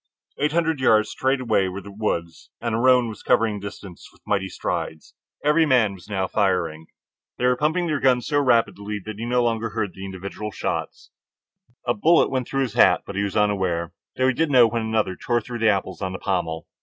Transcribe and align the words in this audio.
Eight 0.39 0.51
hundred 0.51 0.79
yards 0.79 1.11
straight 1.11 1.39
away 1.41 1.69
were 1.69 1.79
the 1.79 1.91
woods, 1.91 2.49
and 2.59 2.73
the 2.73 2.79
roan 2.79 3.07
was 3.07 3.21
covering 3.21 3.59
the 3.59 3.67
distance 3.67 4.09
with 4.11 4.19
mighty 4.25 4.49
strides. 4.49 5.13
Every 5.45 5.63
man 5.67 5.93
was 5.93 6.09
now 6.09 6.25
firing. 6.25 6.87
pumping 7.37 7.85
their 7.85 7.99
guns 7.99 8.25
so 8.25 8.41
rapidly 8.41 8.99
that 9.05 9.19
he 9.19 9.25
no 9.25 9.43
longer 9.43 9.69
heard 9.69 9.95
individual 9.95 10.49
shots. 10.49 11.11
A 11.85 11.93
bullet 11.93 12.31
went 12.31 12.47
through 12.47 12.63
his 12.63 12.73
hat, 12.73 13.03
but 13.05 13.15
he 13.15 13.21
was 13.21 13.37
unaware, 13.37 13.93
though 14.17 14.27
he 14.27 14.33
did 14.33 14.49
know 14.49 14.65
when 14.65 14.81
another 14.81 15.15
tore 15.15 15.39
through 15.39 15.59
the 15.59 15.69
apples 15.69 16.01
on 16.01 16.13
the 16.13 16.17
pommel. 16.19 16.65